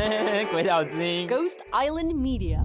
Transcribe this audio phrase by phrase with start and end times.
[0.50, 2.58] 鬼岛之音，Ghost Island Media。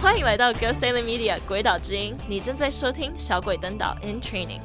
[0.00, 4.60] 欢迎来到 Ghost Island Media 鬼岛之音，你正在收听小鬼登岛 in training。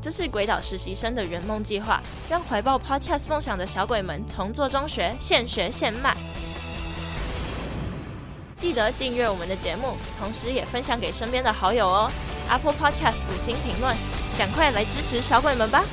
[0.00, 6.16] 这是鬼岛实习生的圆梦计划，让怀抱 Podcast 梦想的小鬼们从做中学，现学现卖。
[8.56, 12.10] 记得订阅我们的节目，同时也分享给身边的好友哦。
[12.48, 13.96] Apple Podcast 五星评论，
[14.38, 15.84] 赶快来支持小鬼们吧！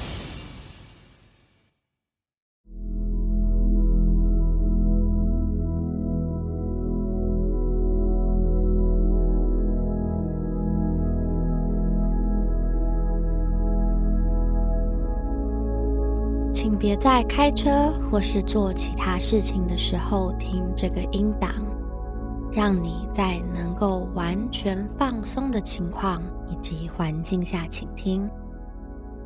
[16.53, 21.49] 请别在开车或是做其他事情的时候听这个音档。
[22.51, 28.29] 让你在能够完全放松的情况以及环境下倾听，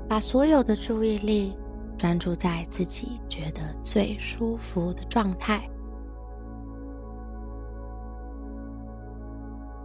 [0.07, 1.57] 把所有的注意力
[1.97, 5.67] 专注在自己觉得最舒服的状态。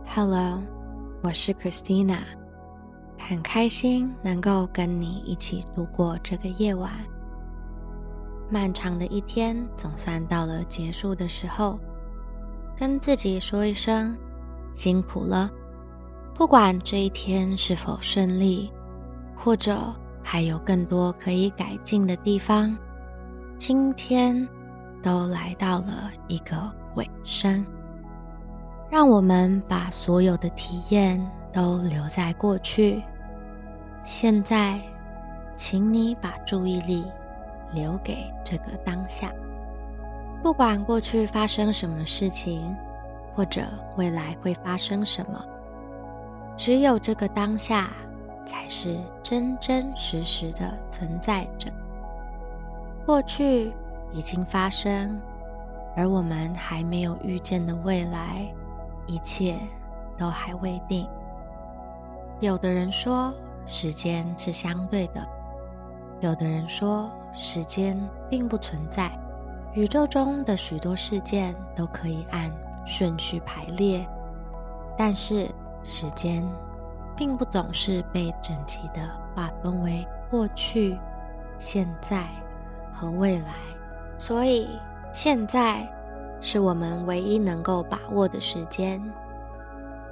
[0.07, 0.61] Hello，
[1.23, 2.19] 我是 Christina，
[3.19, 6.93] 很开心能够跟你一起度过这个夜晚。
[8.51, 11.79] 漫长的一天总算到了结束的时候。
[12.81, 14.17] 跟自己说一声
[14.73, 15.51] 辛苦了，
[16.39, 18.73] 不管这一天是否顺利，
[19.35, 19.77] 或者
[20.23, 22.79] 还有更多可以改进的地方，
[23.59, 24.49] 今天
[25.03, 26.57] 都来到了一个
[26.95, 27.67] 尾声。
[28.89, 31.21] 让我们把所有的体验
[31.53, 33.03] 都留在过去。
[34.05, 34.81] 现在，
[35.57, 37.05] 请你把注意力
[37.73, 39.33] 留给这个当下。
[40.41, 42.77] 不管过去发生什么事情，
[43.35, 43.63] 或者
[43.97, 45.45] 未来会发生什么，
[46.59, 47.89] 只有这个当下
[48.45, 51.71] 才是真真实实的存在着。
[53.07, 53.73] 过去
[54.13, 55.21] 已经发生，
[55.97, 58.53] 而我们还没有遇见的未来，
[59.07, 59.57] 一切
[60.19, 61.09] 都还未定。
[62.41, 63.33] 有的人说
[63.69, 65.25] 时间是相对的，
[66.21, 67.97] 有的人说时间
[68.29, 69.09] 并不存在。
[69.75, 72.51] 宇宙中的许多事件都可以按
[72.85, 74.05] 顺序排列，
[74.97, 75.49] 但是
[75.85, 76.43] 时间
[77.17, 79.01] 并不总是被整齐地
[79.35, 80.99] 划分为过去、
[81.59, 82.27] 现在
[82.95, 83.55] 和未来。
[84.19, 84.69] 所以
[85.13, 85.87] 现在
[86.41, 89.03] 是我们唯一能够把握的时间，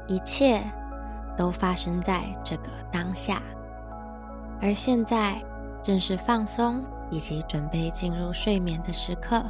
[0.06, 0.62] 一切
[1.36, 3.42] 都发生在这个当下，
[4.60, 5.42] 而现在
[5.82, 6.84] 正是放松。
[7.08, 9.40] 以及准备进入睡眠的时刻，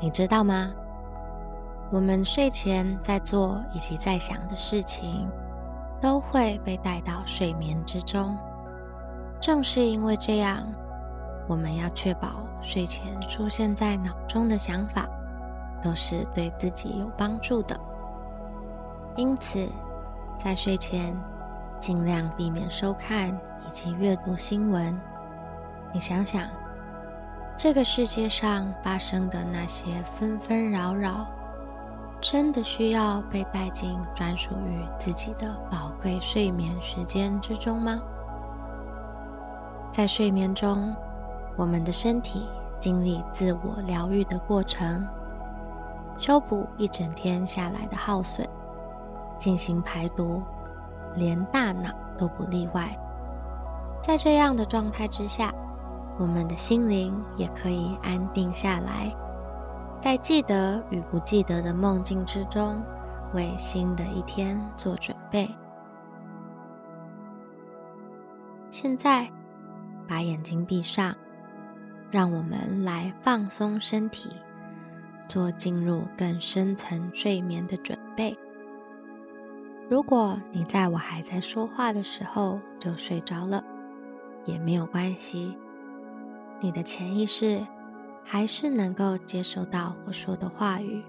[0.00, 0.72] 你知道吗？
[1.92, 5.30] 我们睡前在做以及在想的事情，
[6.00, 8.36] 都会被带到睡眠之中。
[9.40, 10.66] 正是因为这样，
[11.46, 12.28] 我们要确保
[12.62, 15.06] 睡前出现在脑中的想法，
[15.82, 17.78] 都是对自己有帮助的。
[19.16, 19.68] 因此，
[20.38, 21.14] 在睡前，
[21.78, 23.28] 尽量避免收看
[23.66, 24.98] 以及阅读新闻。
[25.92, 26.48] 你想想，
[27.56, 31.26] 这个世界上发生的那些纷纷扰扰，
[32.20, 38.00] 真的需要被带进专属于自己的宝贵睡眠时间之中吗？
[39.92, 40.94] 在睡眠中，
[41.56, 42.48] 我们的身体
[42.80, 45.06] 经历自我疗愈的过程，
[46.18, 48.48] 修补一整天下来的耗损，
[49.38, 50.42] 进行排毒。
[51.16, 52.96] 连大脑都不例外。
[54.00, 55.52] 在这样的状态之下，
[56.20, 59.10] 我们的心灵也可以安定下来，
[60.02, 62.82] 在记得与不记得的梦境之中，
[63.32, 65.48] 为新的一天做准备。
[68.68, 69.30] 现在，
[70.06, 71.16] 把眼睛闭上，
[72.10, 74.28] 让我们来放松身体，
[75.26, 78.36] 做进入更深层睡眠的准备。
[79.88, 83.64] 如果你在我还在说话的时候就睡着了，
[84.44, 85.56] 也没有关系，
[86.60, 87.66] 你的潜意识
[88.24, 91.02] 还是能够接收到我说的话语，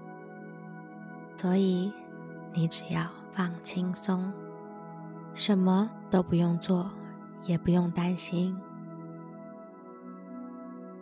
[1.36, 1.92] 所以
[2.52, 4.32] 你只要放轻松，
[5.34, 6.90] 什么都不用做，
[7.44, 8.56] 也不用担心。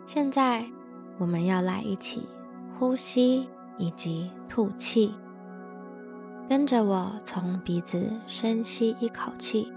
[0.05, 0.65] 现在
[1.17, 2.27] 我们要来一起
[2.77, 5.13] 呼吸以及吐气。
[6.49, 9.71] 跟着我从鼻子深吸一口气，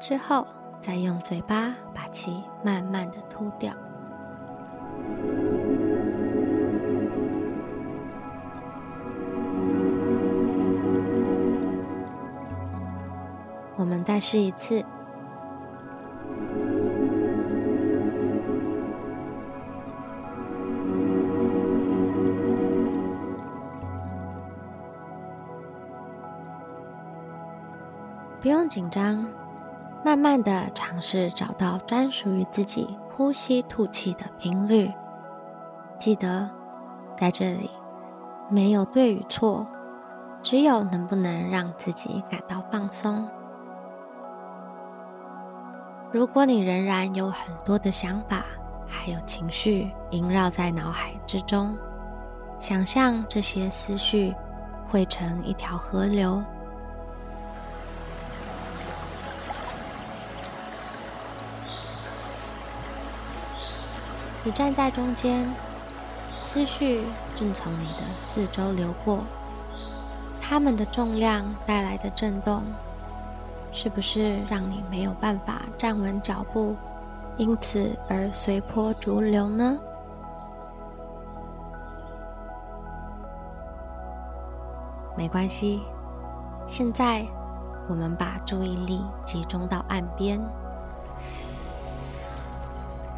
[0.00, 0.46] 之后
[0.80, 3.72] 再用嘴巴把气慢慢的吐掉。
[13.76, 14.84] 我们再试一次。
[28.40, 29.27] 不用紧张，
[30.08, 34.90] 慢慢的尝试找到专属于自己呼吸吐气的频率。
[35.98, 36.48] 记得，
[37.14, 37.68] 在这里
[38.48, 39.66] 没有对与错，
[40.42, 43.28] 只有能不能让自己感到放松。
[46.10, 48.46] 如果你仍然有很多的想法，
[48.88, 51.76] 还有情绪萦绕在脑海之中，
[52.58, 54.34] 想象这些思绪
[54.90, 56.42] 汇成一条河流。
[64.44, 65.46] 你站在中间，
[66.42, 67.04] 思绪
[67.36, 69.22] 正从你的四周流过，
[70.40, 72.62] 它们的重量带来的震动，
[73.72, 76.74] 是不是让你没有办法站稳脚步，
[77.36, 79.78] 因此而随波逐流呢？
[85.14, 85.82] 没关系，
[86.66, 87.26] 现在
[87.86, 90.40] 我们把注意力集中到岸边，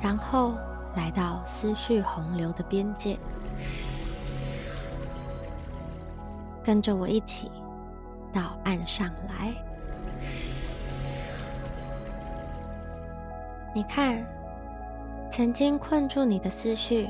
[0.02, 0.54] 然后。
[0.96, 3.16] 来到思绪洪流的边界，
[6.64, 7.50] 跟着我一起
[8.32, 9.54] 到岸上来。
[13.72, 14.26] 你看，
[15.30, 17.08] 曾经困住你的思绪，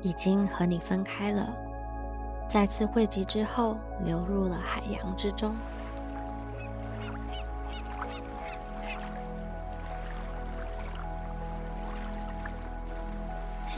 [0.00, 1.46] 已经和你分开了，
[2.48, 5.54] 再次汇集之后，流入了海洋之中。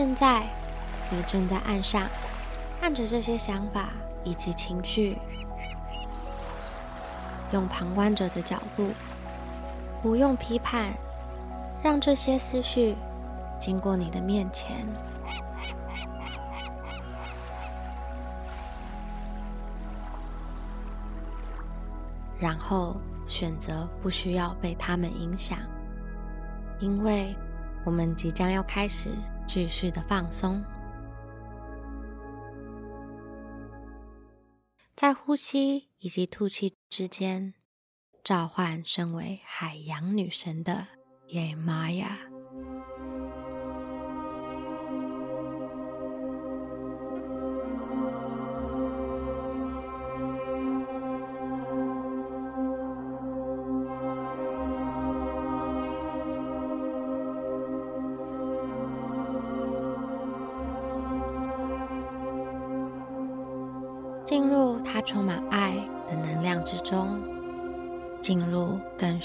[0.00, 0.48] 现在，
[1.10, 2.08] 你正在岸上，
[2.80, 3.90] 看着这些想法
[4.24, 5.18] 以及情绪，
[7.52, 8.92] 用旁观者的角度，
[10.00, 10.94] 不用批判，
[11.82, 12.96] 让这些思绪
[13.58, 14.86] 经过你的面前，
[22.38, 22.96] 然后
[23.28, 25.58] 选择不需要被他们影响，
[26.78, 27.36] 因为
[27.84, 29.10] 我们即将要开始。
[29.52, 30.64] 继续的放松，
[34.94, 37.54] 在呼吸以及吐气之间，
[38.22, 40.86] 召唤身为海洋女神的
[41.30, 42.29] 耶玛雅。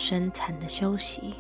[0.07, 1.33] 深层的休息。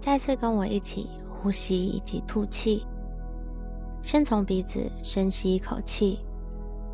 [0.00, 2.86] 再次跟我一起呼吸以及吐气，
[4.00, 6.20] 先从鼻子深吸一口气，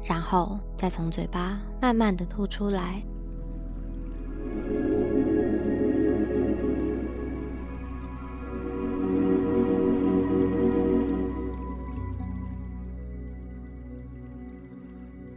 [0.02, 3.00] 然后再从嘴巴慢慢的吐出来。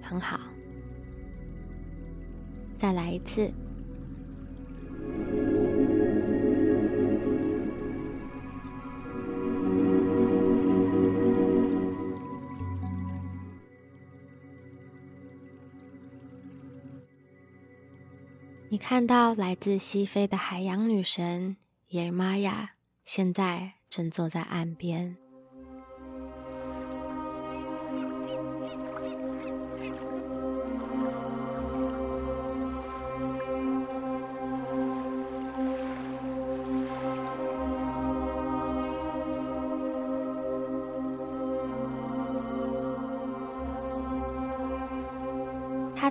[0.02, 0.40] 很好，
[2.86, 3.52] 再来一次。
[18.70, 22.74] 你看到来自西非的海洋女神叶玛雅，
[23.04, 25.18] 现在正坐在岸边。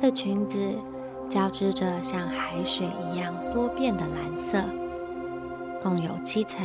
[0.05, 0.59] 的裙子
[1.31, 4.63] 交织着像海水一样多变的蓝色，
[5.83, 6.63] 共有七层，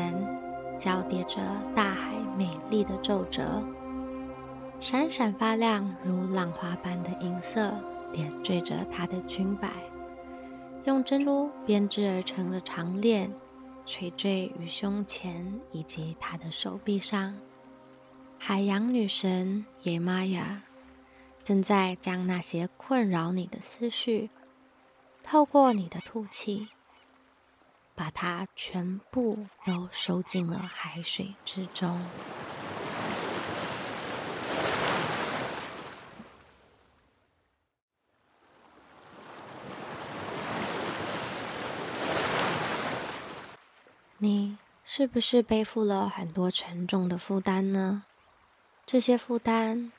[0.78, 1.38] 交叠着
[1.74, 3.64] 大海美丽的皱褶，
[4.82, 7.74] 闪闪发亮如浪花般的银色
[8.12, 9.70] 点缀着她的裙摆，
[10.84, 13.32] 用珍珠编织而成的长链
[13.86, 17.34] 垂坠于胸前以及她的手臂上。
[18.38, 20.62] 海洋女神叶玛雅。
[21.44, 24.30] 正在将那些困扰你的思绪
[25.24, 26.70] 透过你的吐气
[27.96, 32.00] 把它全部都收进了海水之中。
[44.22, 48.04] 你是不是背负了很多沉重的负担呢？
[48.86, 49.92] 这些负担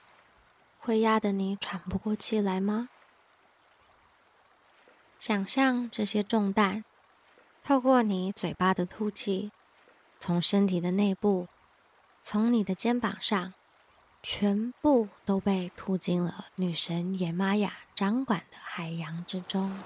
[0.80, 2.88] 会压得你喘不过气来吗？
[5.18, 6.82] 想象这些重担
[7.62, 9.52] 透过你嘴巴的吐气，
[10.18, 11.48] 从身体的内部，
[12.22, 13.52] 从你的肩膀上，
[14.22, 19.78] 全部都被吐进了女神野玛雅掌管的海洋之中。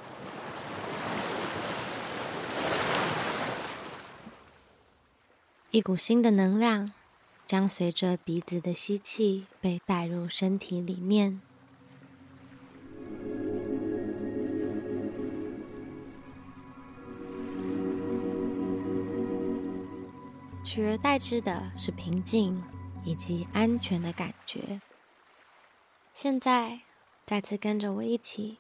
[5.73, 6.93] 一股新的能量
[7.55, 11.41] 将随着鼻子的吸气被带入身体里面，
[20.65, 22.61] 取而代之的是平静
[23.05, 24.81] 以及安全的感觉。
[26.13, 26.81] 现在，
[27.25, 28.59] 再次跟着我一起，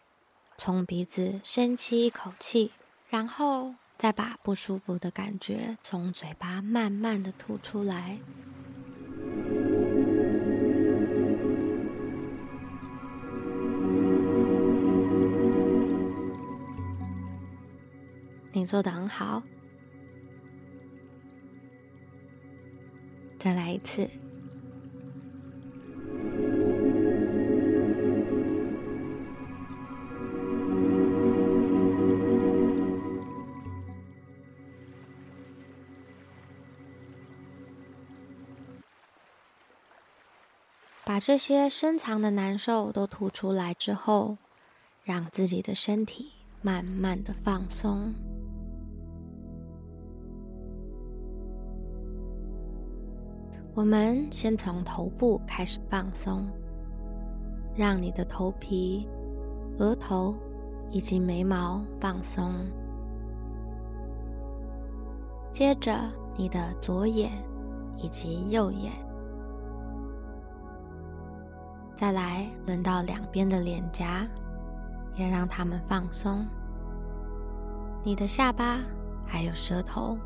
[0.56, 2.70] 从鼻子深吸一口气，
[3.10, 3.74] 然后。
[3.96, 8.18] 再把不舒服的感觉从嘴巴慢慢的吐出来。
[18.56, 19.42] 你做的很好，
[23.38, 24.08] 再来一次。
[41.04, 44.38] 把这些深藏的难受都吐出来之后，
[45.02, 46.32] 让自己的身体
[46.62, 48.14] 慢慢的放松。
[53.76, 56.46] 我们先从头部开始放松，
[57.74, 59.08] 让你的头皮、
[59.78, 60.32] 额头
[60.90, 62.52] 以及眉毛放松。
[65.50, 65.92] 接着，
[66.36, 67.32] 你的左眼
[67.96, 68.92] 以及右眼。
[71.96, 74.24] 再来，轮到两边的脸颊，
[75.16, 76.46] 也让它们放松。
[78.04, 78.78] 你的下巴
[79.26, 80.16] 还有舌头，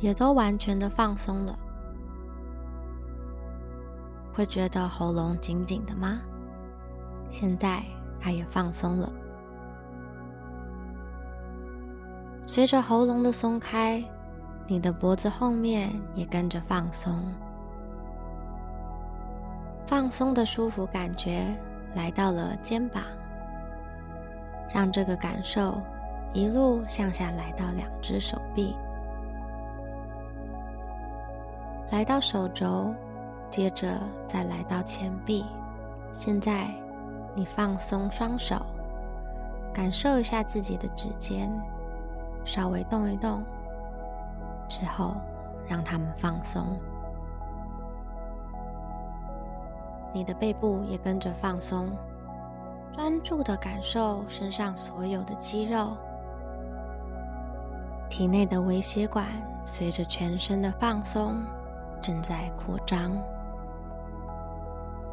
[0.00, 1.58] 也都完全的放松了。
[4.40, 6.18] 会觉得喉咙紧紧的吗？
[7.28, 7.82] 现在
[8.18, 9.12] 它也放松了。
[12.46, 14.02] 随着喉咙的松开，
[14.66, 17.22] 你的脖子后面也跟着放松。
[19.84, 21.54] 放松的舒服感觉
[21.94, 23.02] 来到了肩膀，
[24.72, 25.78] 让这个感受
[26.32, 28.74] 一路向下来到两只手臂，
[31.90, 32.94] 来到手肘，
[33.50, 35.44] 接着再来到前臂。
[36.12, 36.68] 现在
[37.34, 38.56] 你放松双手，
[39.72, 41.50] 感受一下自己的指尖，
[42.44, 43.42] 稍微动一动，
[44.68, 45.14] 之后
[45.68, 46.78] 让它们放松。
[50.12, 51.88] 你的背部也跟着放松，
[52.92, 55.96] 专注的感受身上所有的肌肉，
[58.08, 59.26] 体内的微血管
[59.64, 61.36] 随着全身的放松
[62.02, 63.12] 正在扩张，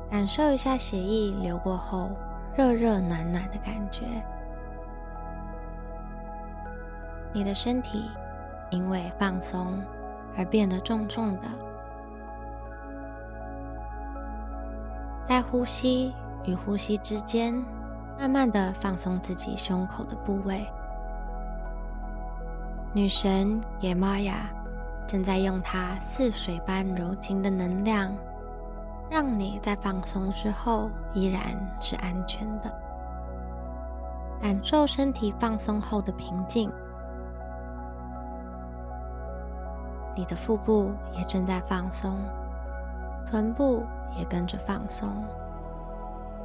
[0.09, 2.09] 感受一下血液流过后
[2.55, 4.05] 热热暖暖的感觉。
[7.33, 8.09] 你的身体
[8.69, 9.81] 因为放松
[10.37, 11.43] 而变得重重的。
[15.25, 16.13] 在呼吸
[16.45, 17.53] 与呼吸之间，
[18.17, 20.65] 慢慢的放松自己胸口的部位。
[22.93, 24.49] 女神野玛雅
[25.05, 28.11] 正在用她似水般柔情的能量，
[29.09, 31.41] 让你在放松之后依然
[31.81, 32.71] 是安全的。
[34.41, 36.71] 感受身体放松后的平静，
[40.15, 42.17] 你的腹部也正在放松，
[43.29, 43.83] 臀部。
[44.17, 45.23] 也跟着放松。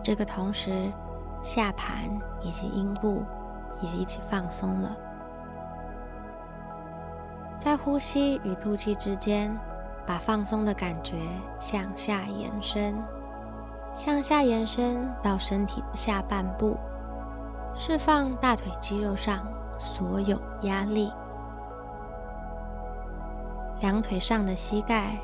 [0.02, 0.92] 这个同时，
[1.42, 1.95] 下盘
[2.42, 3.23] 以及阴部
[3.81, 4.95] 也一起放松了。
[7.59, 9.57] 在呼吸与吐气之间，
[10.06, 11.14] 把放松的感觉
[11.61, 12.94] 向下延伸，
[13.94, 16.76] 向下延伸到身体的下半部，
[17.75, 19.47] 释放大腿肌肉上
[19.78, 21.12] 所有压力。
[23.80, 25.16] 两腿上的膝盖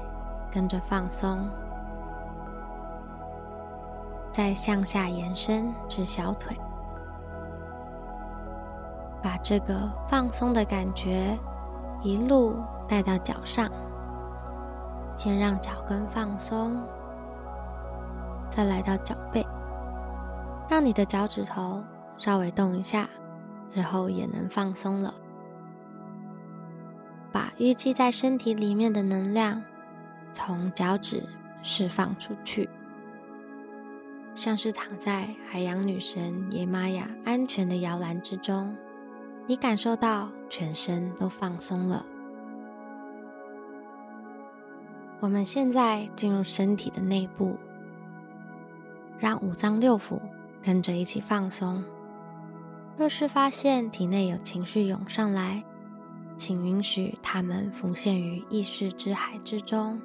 [0.50, 1.48] 跟着放松。
[4.30, 6.56] 再向下延伸至小腿，
[9.20, 9.74] 把这个
[10.08, 11.36] 放松的感觉
[12.02, 12.54] 一路
[12.86, 13.68] 带到脚上。
[15.18, 16.80] 先让脚跟放松，
[18.48, 19.44] 再来到脚背，
[20.70, 21.82] 让你的脚趾头
[22.18, 23.10] 稍微动一下，
[23.68, 25.12] 之后也能放松了。
[27.32, 29.60] 把淤积在身体里面的能量
[30.32, 31.24] 从脚趾
[31.64, 32.70] 释放出去，
[34.36, 38.72] 像是躺在海洋女神野玛雅安全的摇篮之中，
[39.48, 42.06] 你感受到全身都放松了。
[45.20, 47.56] 我们现在进入身体的内部，
[49.18, 50.20] 让五脏六腑
[50.62, 51.82] 跟着一起放松。
[52.96, 55.64] 若是发现体内有情绪涌上来，
[56.36, 60.00] 请允许它们浮现于意识之海之中。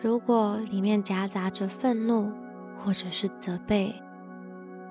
[0.00, 2.30] 如果里面夹杂着愤怒
[2.78, 3.94] 或者是责备，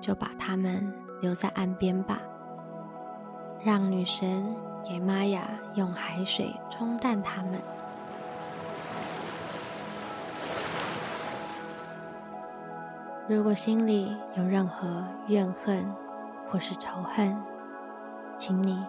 [0.00, 2.20] 就把它们留在岸边吧，
[3.64, 4.46] 让女神
[4.84, 5.42] 野玛雅
[5.74, 7.60] 用海水冲淡它们。
[13.28, 15.86] 如果心里有任何怨恨
[16.50, 17.36] 或是仇恨，
[18.38, 18.84] 请你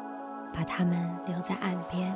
[0.52, 2.12] 把它们留在岸边。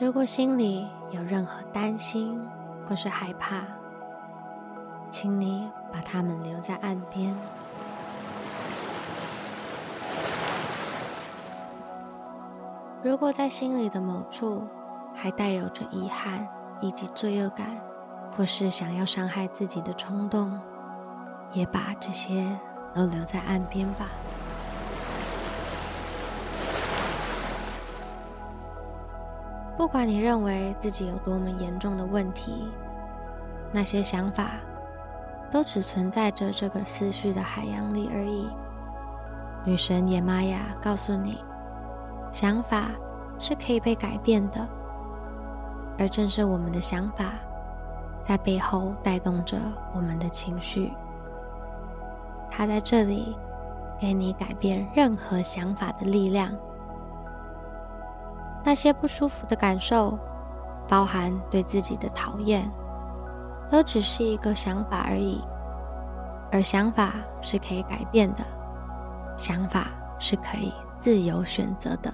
[0.00, 2.40] 如果心里有任何担心
[2.88, 3.62] 或是害怕，
[5.10, 7.32] 请你把它们留在岸边。
[13.00, 14.66] 如果在心里的某处
[15.14, 16.46] 还带有着遗憾，
[16.80, 17.66] 以及罪恶感，
[18.36, 20.60] 或是想要伤害自己的冲动，
[21.52, 22.44] 也把这些
[22.92, 24.06] 都留在岸边吧。
[29.76, 32.68] 不管你认为自己有多么严重的问题，
[33.70, 34.54] 那些想法
[35.52, 38.48] 都只存在着这个思绪的海洋里而已。
[39.64, 41.38] 女神野玛雅告诉你，
[42.32, 42.90] 想法
[43.38, 44.66] 是可以被改变的。
[45.98, 47.24] 而正是我们的想法，
[48.24, 49.58] 在背后带动着
[49.94, 50.92] 我们的情绪。
[52.50, 53.36] 它在这里
[54.00, 56.52] 给你改变任何想法的力量。
[58.64, 60.18] 那些不舒服的感受，
[60.88, 62.70] 包含对自己的讨厌，
[63.70, 65.42] 都只是一个想法而已。
[66.50, 68.44] 而想法是可以改变的，
[69.36, 69.88] 想法
[70.18, 72.12] 是可以自由选择的。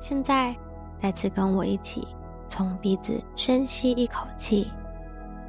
[0.00, 0.54] 现在，
[1.00, 2.06] 再次跟我一起。
[2.48, 4.70] 从鼻子深吸一口气，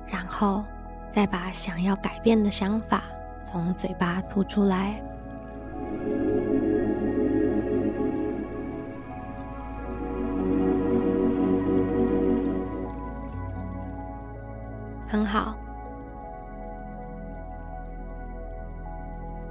[0.07, 0.63] 然后
[1.11, 3.03] 再把想要改变的想法
[3.43, 4.99] 从嘴巴吐出来。
[15.07, 15.55] 很好，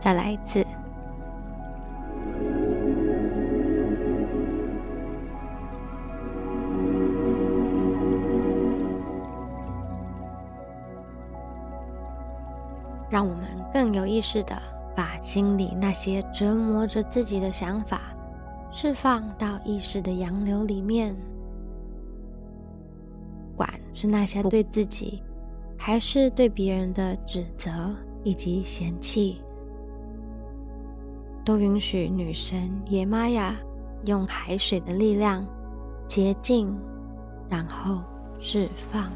[0.01, 0.67] 再来一次。
[13.77, 14.57] 更有意识的
[14.97, 18.01] 把心里那些折磨着自己的想法
[18.73, 21.15] 释放到意识的洋流里面。
[23.55, 25.23] 管是那些对自己，
[25.77, 29.43] 还是对别人的指责以及嫌弃，
[31.45, 33.55] 都允许女神野玛雅
[34.07, 35.47] 用海水的力量
[36.09, 36.75] 洁净，
[37.51, 38.03] 然后
[38.41, 39.13] 释放。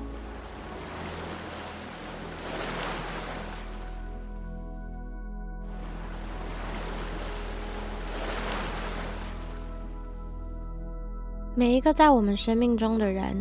[11.61, 13.37] 每一个在我们生命中的人，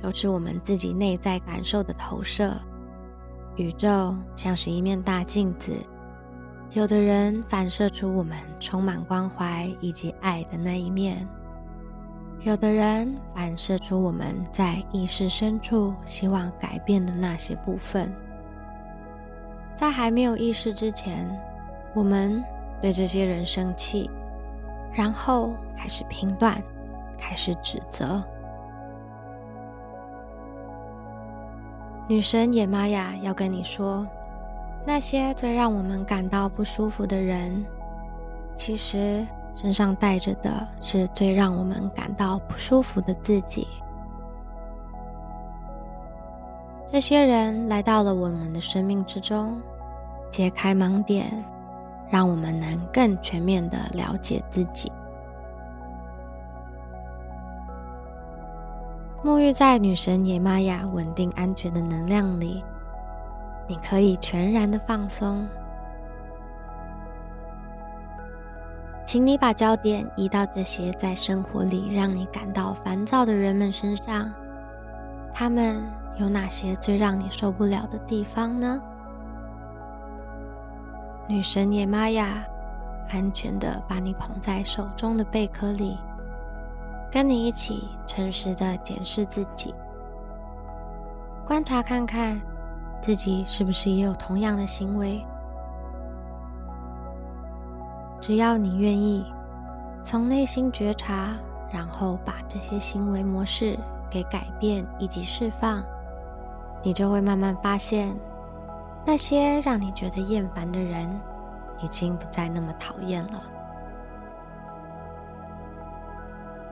[0.00, 2.54] 都是我们自己内在感受的投射。
[3.56, 5.72] 宇宙像是一面大镜子，
[6.70, 11.26] 有的人反射出我们充满关怀以及爱的那一面，
[12.42, 18.08] 有的人反射出我们在意识深处希望改变的那些部分。
[19.74, 21.28] 在还没有意识之前，
[21.92, 22.40] 我们
[22.80, 24.08] 对这些人生气，
[24.92, 26.62] 然后开始评断。
[27.18, 28.22] 开始指责。
[32.08, 34.06] 女神野玛雅要跟你说，
[34.86, 37.66] 那些最让我们感到不舒服的人，
[38.54, 39.26] 其实
[39.56, 43.66] 身上带着的是最让我们感到不舒服的自己。
[46.92, 49.60] 这些人来到了我们的生命之中，
[50.30, 51.44] 揭开盲点，
[52.08, 54.92] 让我们能更全面的了解自己。
[59.24, 62.62] 沐浴在女神野玛雅稳定安全的能量里，
[63.66, 65.46] 你可以全然的放松。
[69.04, 74.32] 请你把焦点移到这些在生活里让你感到烦躁的人们身上，
[75.32, 75.82] 他们
[76.18, 78.80] 有哪些最让你受不了的地方呢？
[81.28, 82.44] 女神野玛雅
[83.10, 85.96] 安全的把你捧在手中的贝壳里，
[87.10, 89.74] 跟你一起诚实的检视自己，
[91.46, 92.40] 观察看看
[93.00, 95.24] 自己是不是也有同样的行为。
[98.20, 99.24] 只要你愿意
[100.02, 101.34] 从内心觉察，
[101.72, 103.78] 然后把这些行为模式
[104.10, 105.82] 给改变以及释放，
[106.82, 108.14] 你就会慢慢发现。
[109.04, 111.08] 那些让你觉得厌烦的人，
[111.80, 113.40] 已经不再那么讨厌了。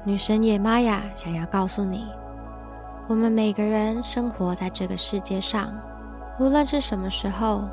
[0.06, 2.06] 女神野玛雅想要告诉你，
[3.08, 5.72] 我们每个人生活在这个世界上，
[6.38, 7.64] 无论是什么时候，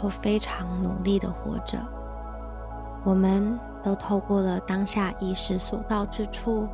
[0.00, 1.76] 都非常努力的活着。
[3.02, 6.68] 我们都透过了当下意识所到之处，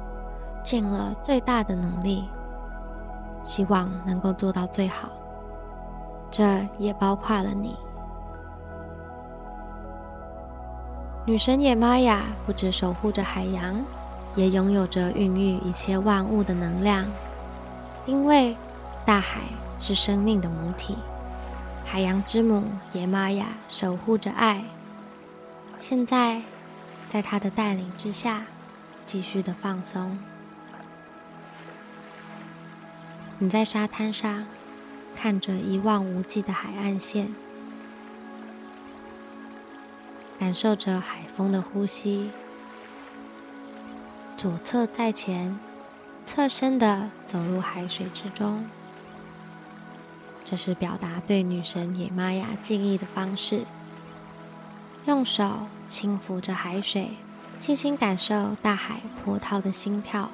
[0.63, 2.29] 尽了最大的努力，
[3.43, 5.09] 希望能够做到最好。
[6.31, 7.75] 这也包括了你。
[11.25, 13.75] 女神野玛雅不止守护着海洋，
[14.37, 17.07] 也拥有着孕育一切万物的能量。
[18.07, 18.57] 因为
[19.05, 19.41] 大海
[19.81, 20.97] 是生命的母体，
[21.85, 24.65] 海洋之母野玛雅守护着爱。
[25.79, 26.43] 现在，
[27.09, 28.43] 在她的带领之下，
[29.07, 30.19] 继续的放松。
[33.39, 34.45] 你在沙滩上。
[35.15, 37.33] 看着一望无际的海岸线，
[40.39, 42.31] 感受着海风的呼吸，
[44.43, 45.57] 左侧在前，
[46.27, 48.65] 侧身的走入海水之中。
[50.45, 53.61] 这是表达对女神野玛雅敬意的方式。
[55.05, 57.11] 用手轻抚着海水，
[57.61, 60.29] 静心感受大海波涛的心跳。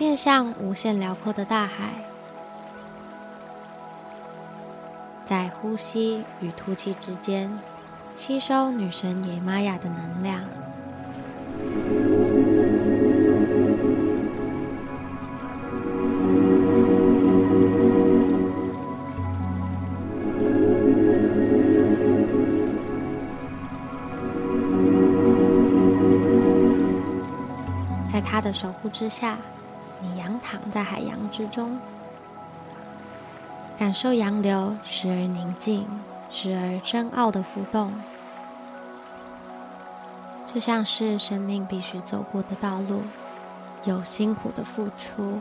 [0.00, 2.11] 面向无限辽阔的大海，
[5.24, 7.50] 在呼吸与吐气之间，
[8.14, 10.40] 吸收女神野玛雅的能量。
[28.12, 29.36] 在她的守护之下。
[30.04, 31.78] 你仰躺在海洋之中，
[33.82, 35.84] 感受洋流时而宁静、
[36.30, 37.92] 时而深奥的浮动，
[40.46, 43.02] 就像是生命必须走过的道路，
[43.82, 45.40] 有辛苦的付出，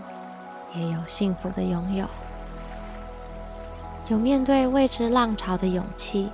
[0.73, 2.08] 也有幸福的拥有，
[4.08, 6.27] 有面对未知浪潮的勇气，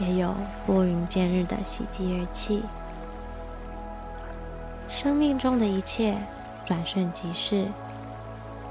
[0.00, 0.34] 也有
[0.66, 2.64] 拨云见日的喜极而泣。
[4.88, 6.16] 生命中的一切。
[6.64, 7.66] 转瞬即逝，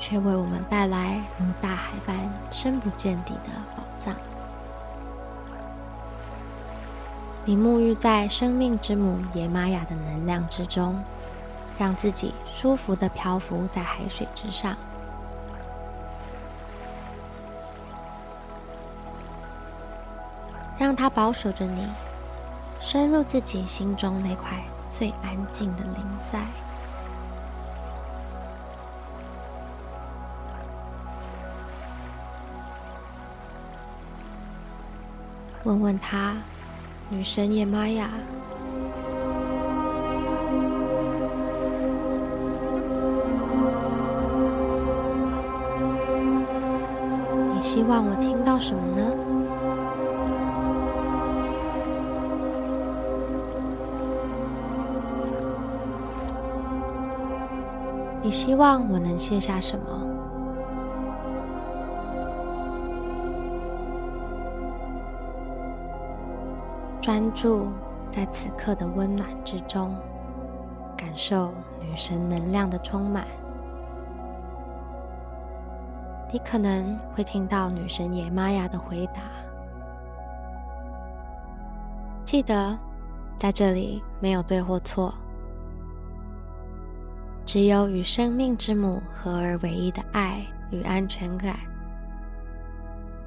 [0.01, 2.17] 却为我们带来如大海般
[2.51, 4.15] 深不见底的宝藏。
[7.45, 11.01] 你沐浴在生命之母野玛雅的能量之中，
[11.77, 14.75] 让自己舒服的漂浮在海水之上，
[20.77, 21.87] 让它保守着你，
[22.79, 26.39] 深入自己心中那块最安静的灵在。
[35.71, 36.33] 问问他，
[37.07, 38.09] 女神野玛雅，
[47.53, 49.15] 你希望我听到什么呢？
[58.21, 60.10] 你希望我能卸下什么？
[67.11, 67.67] 专注
[68.09, 69.93] 在此刻的温暖之中，
[70.95, 73.27] 感受女神能量的充满。
[76.31, 79.23] 你可能会听到女神野玛雅的回答。
[82.23, 82.79] 记得，
[83.37, 85.13] 在这里没有对或错，
[87.45, 91.57] 只有与生命之母合而为一的爱与安全感。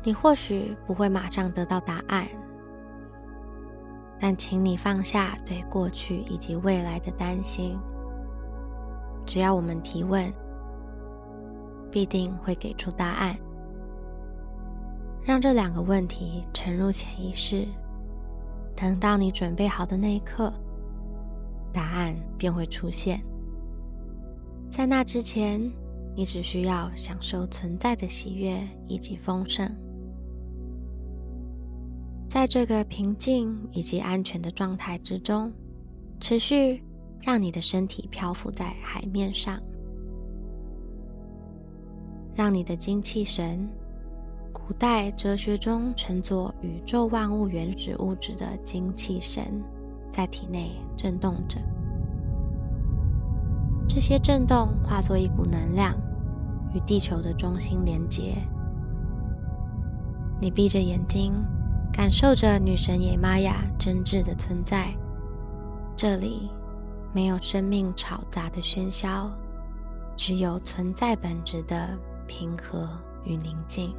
[0.03, 2.27] 你或许不会马上得到答案。
[4.19, 7.79] 但请你放下对过去以及未来的担心。
[9.27, 10.33] 只要我们提问，
[11.91, 13.37] 必定会给出答案。
[15.23, 17.67] 让这两个问题沉入潜意识，
[18.77, 20.53] 等到你准备好的那一刻，
[21.73, 23.23] 答案便会出现。
[24.71, 25.61] 在那之前，
[26.15, 29.71] 你只需要享受存在的喜悦以及丰盛。
[32.29, 35.53] 在这个平静以及安全的状态之中，
[36.19, 36.83] 持续
[37.21, 39.61] 让你的身体漂浮在海面上，
[42.35, 43.69] 让你的精气神，
[44.53, 49.63] 古代哲学中称作宇宙万物原始物质的精气神，
[50.11, 51.59] 在体内震动着。
[53.89, 55.95] 这些震动化作一股能量，
[56.75, 58.35] 与地球的中心连接。
[60.41, 61.33] 你闭着眼睛。
[61.97, 64.93] 感受着女神野玛雅真挚的存在，
[65.97, 66.51] 这里
[67.13, 69.31] 没有生命吵杂的喧嚣，
[70.17, 72.89] 只有存在本质的平和
[73.25, 73.95] 与宁静。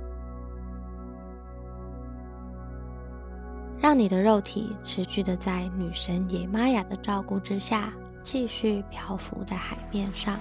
[3.80, 10.38] 让你的肉体持续的在女神野玛雅的照顾之下，继续漂浮在海面上。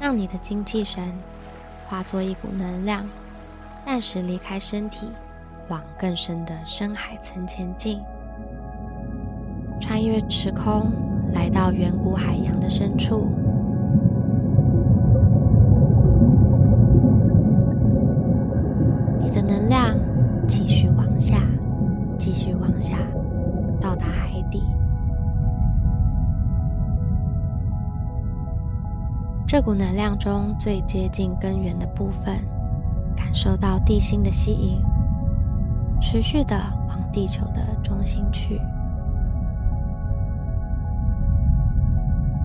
[0.00, 1.12] 让你的精气神
[1.86, 3.06] 化作一股能量。
[3.84, 5.10] 暂时离开身体，
[5.68, 8.00] 往更深的深海层前进，
[9.80, 10.90] 穿越时空，
[11.34, 13.28] 来到远古海洋的深处。
[19.20, 19.98] 你的能量
[20.48, 21.42] 继续往下，
[22.18, 22.96] 继续往下，
[23.78, 24.62] 到达海底。
[29.46, 32.38] 这股能量中最接近根源的部分。
[33.32, 34.82] 受到地心的吸引，
[36.00, 36.54] 持续的
[36.88, 38.60] 往地球的中心去。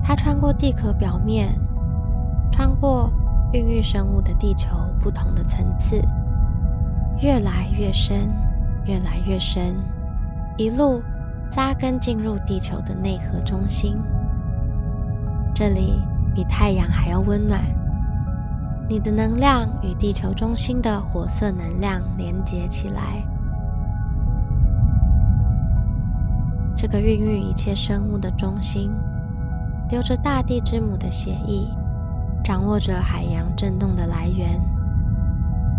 [0.03, 1.49] 它穿过地壳表面，
[2.51, 3.11] 穿过
[3.51, 4.69] 孕育生物的地球
[5.01, 6.01] 不同的层次，
[7.21, 8.29] 越来越深，
[8.85, 9.75] 越来越深，
[10.57, 11.01] 一路
[11.51, 13.97] 扎根进入地球的内核中心。
[15.53, 16.01] 这里
[16.33, 17.59] 比太阳还要温暖。
[18.89, 23.21] 你的能量与地球中心的火色能量连接起来，
[26.73, 28.89] 这个孕育一切生物的中心，
[29.89, 31.67] 流着大地之母的血液，
[32.41, 34.57] 掌握着海洋震动的来源。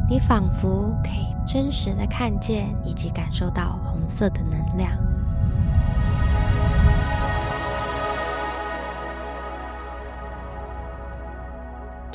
[0.07, 4.91] 你仿佛可以真实的看见以及感受到红色的能量。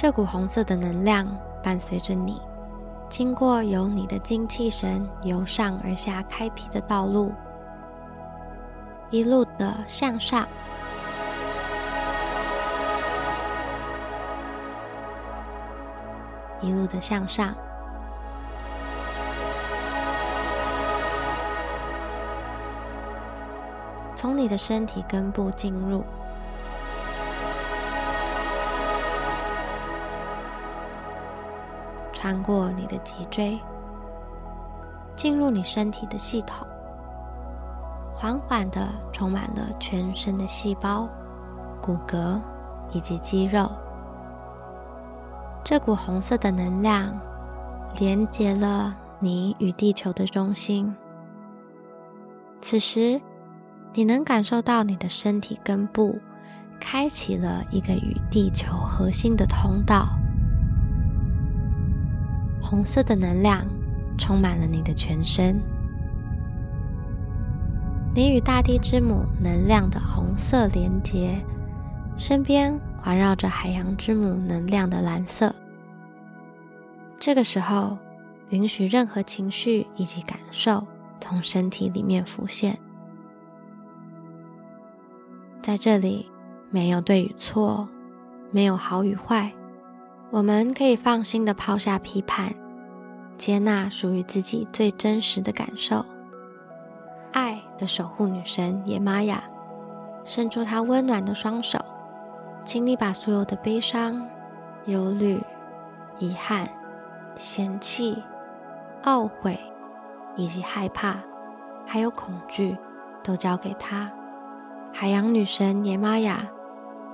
[0.03, 1.25] 这股红色的能量
[1.63, 2.41] 伴随着你，
[3.07, 7.31] 经过由你的精气神由上而下开辟的道路，
[9.11, 10.45] 一路的向上，
[16.59, 17.55] 一路的向上，
[24.13, 26.03] 从你的身体根部进入。
[32.23, 33.59] 穿过你的脊椎，
[35.13, 36.65] 进入你身体的系统，
[38.15, 41.05] 缓缓地充满了全身的细胞、
[41.81, 42.39] 骨骼
[42.93, 43.69] 以及肌肉。
[45.65, 47.19] 这股红色的能量
[47.99, 50.95] 连接了你与地球的中心。
[52.61, 53.19] 此时，
[53.91, 56.17] 你能感受到你的身体根部
[56.79, 60.07] 开启了一个与地球核心的通道。
[62.63, 63.67] 红色的能量
[64.17, 65.59] 充满了你的全身，
[68.15, 71.37] 你与大地之母能量的红色连接，
[72.17, 75.53] 身边环绕着海洋之母能量的蓝色。
[77.19, 77.97] 这个时候，
[78.49, 80.83] 允许任何情绪以及感受
[81.19, 82.79] 从身体里面浮现。
[85.61, 86.25] 在这里，
[86.71, 87.87] 没有对与错，
[88.51, 89.51] 没有好与坏。
[90.33, 92.55] 我们可以放心的抛下批判，
[93.37, 96.03] 接纳属于自己最真实的感受。
[97.31, 99.43] 爱的守护女神野玛雅，
[100.25, 101.77] 伸出她温暖的双手，
[102.63, 104.27] 请你把所有的悲伤、
[104.87, 105.39] 忧虑、
[106.17, 106.67] 遗憾、
[107.35, 108.17] 嫌弃、
[109.03, 109.59] 懊悔，
[110.35, 111.17] 以及害怕，
[111.85, 112.75] 还有恐惧，
[113.21, 114.11] 都交给她。
[114.91, 116.49] 海洋女神野玛雅，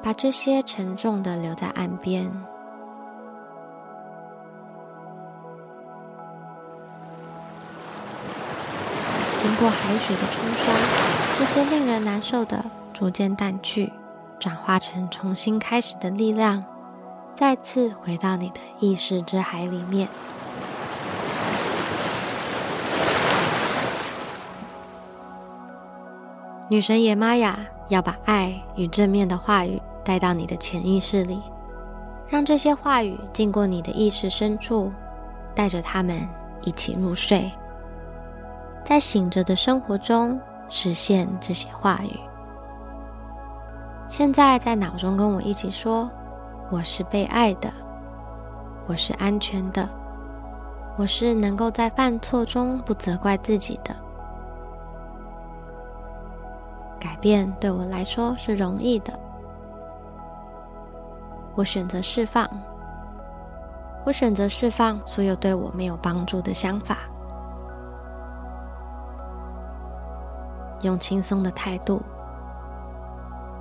[0.01, 2.31] 把这些沉重的留在岸边。
[9.41, 10.73] 经过海水的冲刷，
[11.37, 13.91] 这些令人难受的逐渐淡去，
[14.37, 16.63] 转化成重新开始的力量，
[17.35, 20.09] 再次回到你的意识之海里面。
[26.67, 31.41] 女神野玛雅要把爱与正面的话语带到你的潜意识里，
[32.27, 34.91] 让这些话语经过你的意识深处，
[35.55, 36.27] 带着他们
[36.61, 37.49] 一起入睡，
[38.89, 42.19] 在醒着的生活中实现这些话语。
[44.07, 46.09] 现在在脑中跟我一起说
[46.71, 47.71] ：“我是被爱的，
[48.87, 49.87] 我是安全的，
[50.97, 53.95] 我是能够在犯错中不责怪自己的。”
[56.99, 59.13] 改变对我来说是容易的。
[61.53, 62.49] 我选择释放，
[64.03, 66.97] 我选择释放所有对我没有帮助的想法，
[70.81, 72.01] 用轻松的态度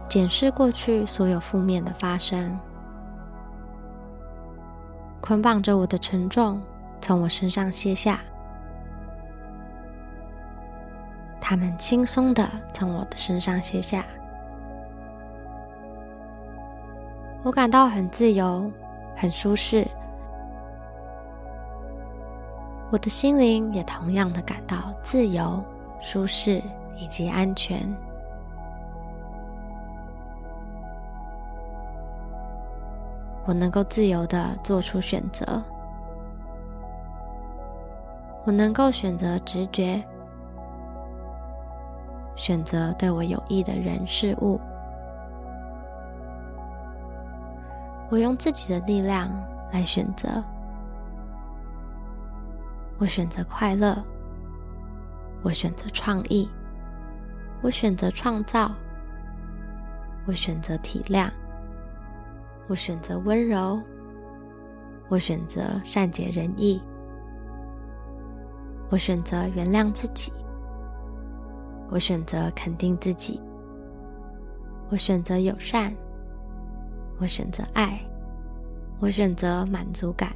[0.08, 2.58] 检视过去所有负面的发生，
[5.20, 6.60] 捆绑着我的沉重
[7.00, 8.20] 从我身上卸下。
[11.40, 14.04] 他们轻松地从我的身上卸下，
[17.42, 18.70] 我感到很自由，
[19.16, 19.86] 很舒适。
[22.90, 25.62] 我的心灵也同样的感到自由、
[26.00, 26.62] 舒适
[26.98, 27.80] 以及安全。
[33.46, 35.62] 我能够自由地做出选择，
[38.44, 40.02] 我能够选择直觉。
[42.36, 44.60] 选择对我有益的人事物，
[48.10, 49.28] 我用自己的力量
[49.72, 50.28] 来选择。
[52.98, 53.96] 我选择快乐，
[55.42, 56.48] 我选择创意，
[57.62, 58.70] 我选择创造，
[60.26, 61.30] 我选择体谅，
[62.68, 63.80] 我选择温柔，
[65.08, 66.80] 我选择善解人意，
[68.90, 70.32] 我选择原谅自己。
[71.90, 73.40] 我选择肯定自己，
[74.90, 75.90] 我选择友善，
[77.18, 77.98] 我选择爱，
[79.00, 80.30] 我选择满足感，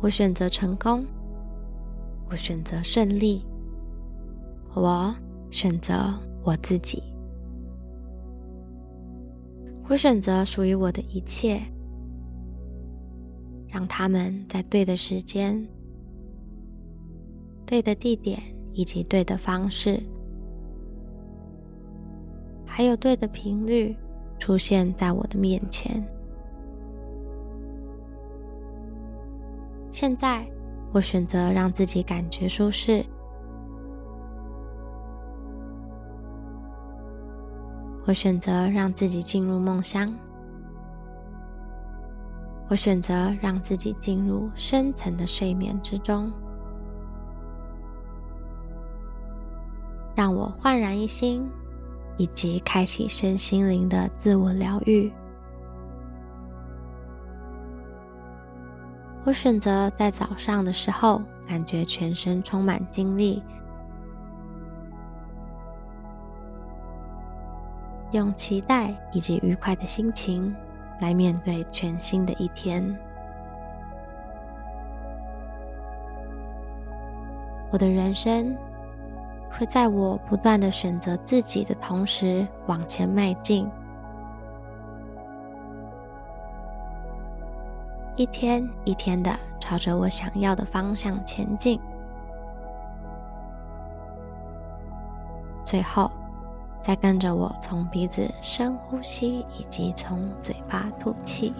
[0.00, 1.04] 我选择成功，
[2.30, 3.44] 我选择胜利，
[4.74, 5.14] 我
[5.50, 5.94] 选择
[6.44, 7.02] 我自己，
[9.88, 11.60] 我选择属于我的一切，
[13.68, 15.66] 让他们在对的时间、
[17.64, 18.40] 对的地点。
[18.78, 19.98] 以及对的方式，
[22.66, 23.96] 还有对的频率
[24.38, 26.06] 出现在我的面前。
[29.90, 30.46] 现在，
[30.92, 33.02] 我选择让自己感觉舒适。
[38.06, 40.12] 我选择让自己进入梦乡。
[42.68, 46.32] 我选择让自己进入深层的睡眠之中。
[50.14, 51.46] 让我焕然一新，
[52.16, 55.12] 以及开启身心灵的自我疗愈。
[59.24, 63.42] 我选择在早上的时候，感觉全身充满精力，
[68.12, 70.54] 用期待以及愉快的心情
[71.00, 72.96] 来面对全新的一天。
[77.70, 78.56] 我的人生。
[79.58, 83.66] 会在我不断的选择自己的同时往前迈进，
[88.16, 91.80] 一天一天的朝着我想要的方向前进。
[95.64, 96.10] 最后，
[96.86, 101.52] 再跟着我从鼻子深呼吸，以及从嘴巴吐气。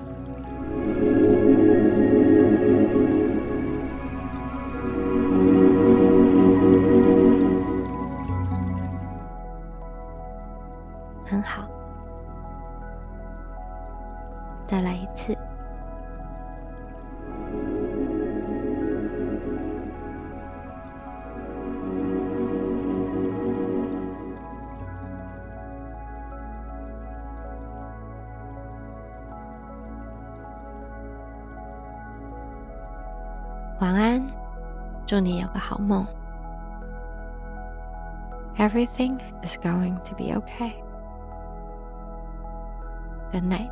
[38.77, 40.77] Everything is going to be okay.
[43.33, 43.71] Good night.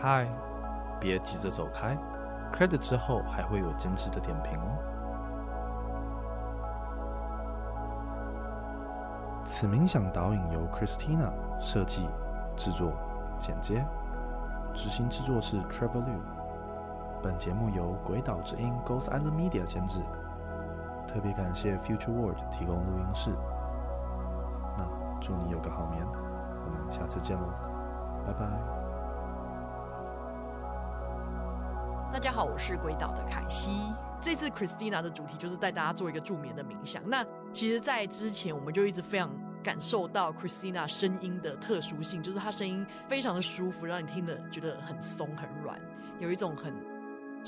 [0.00, 0.28] 嗨，
[1.00, 1.98] 别急着走开
[2.52, 4.78] ，credit 之后还会有精致的点评哦。
[9.44, 12.08] 此冥想导引由 Christina 设计、
[12.56, 12.92] 制作、
[13.40, 13.84] 剪接，
[14.72, 16.20] 执行制作是 Trevor Liu。
[17.20, 20.00] 本节目由鬼岛之音 Ghost Island Media 监制，
[21.08, 23.32] 特别感谢 Future World 提供录音室。
[24.76, 24.84] 那
[25.20, 27.48] 祝你有个好眠，我们下次见喽，
[28.24, 28.87] 拜拜。
[32.38, 33.72] 好，我是鬼岛的凯西。
[34.22, 37.02] 这次 Christina 的主题就是带大家做一个助眠的冥想。
[37.04, 39.28] 那其实，在之前我们就一直非常
[39.60, 45.80] 感受到 Christina 声音的特殊性，就是她声音非常的舒服，让你听了觉得很松很软，
[46.20, 46.72] 有一种很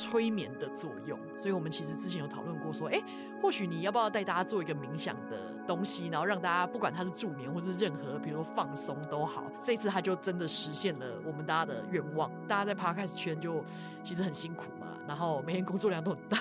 [0.00, 1.18] 催眠的作用。
[1.36, 3.02] 所以我们其实之前有讨论过，说，哎，
[3.42, 9.44] 或许你要不要带大家做一个冥想的东西，然后让大家不管它是助眠或是任何，比如说放松都好。
[9.60, 12.30] 这次他就真的实现了我们大家的愿望。
[12.48, 13.62] 大家在 Podcast 圈就
[14.02, 16.38] 其实很辛苦嘛，然后每天工作量都很大。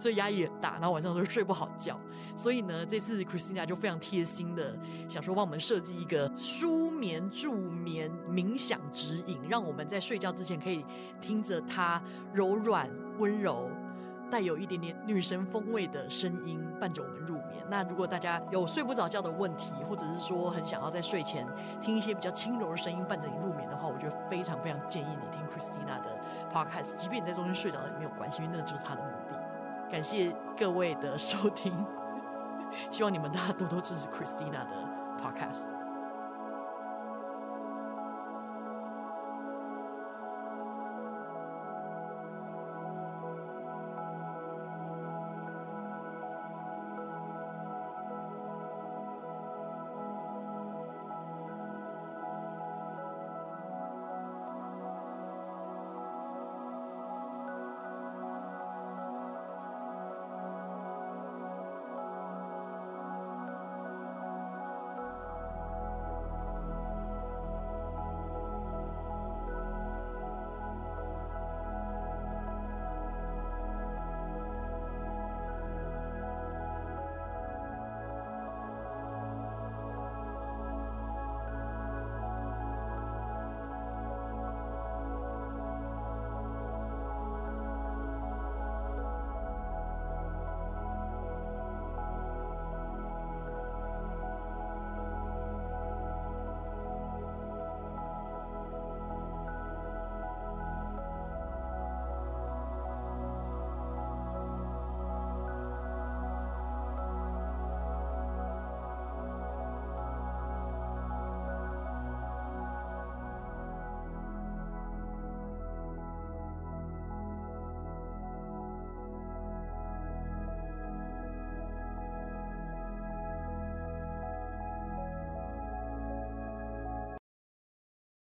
[0.00, 1.98] 所以压力很大，然后晚上都睡不好觉。
[2.36, 4.76] 所以呢，这次 Christina 就非常贴心的
[5.08, 10.84] 想说，帮我们设计一个舒眠助眠冥想指引，让我们在睡觉之前可以
[11.20, 12.02] 听着它
[12.32, 13.68] 柔软温柔、
[14.30, 17.62] 带有一点点女神风味的声音伴着我们入眠。
[17.68, 21.46] 那如果大家有睡不着觉的问题，或者是说很想要在睡前
[21.80, 26.18] 听一些比较轻柔的声音伴着你入眠的话，我觉得非常非常建议你听 Christina 的
[26.52, 29.21] Podcast，即便你在中间睡着了也没有关系，因为那就是他的目的。
[29.92, 31.70] 感谢各位的收听，
[32.90, 34.88] 希望你们大家多多支持 Christina 的
[35.22, 35.71] Podcast。